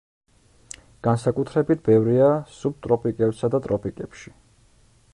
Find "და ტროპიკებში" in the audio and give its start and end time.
3.57-4.39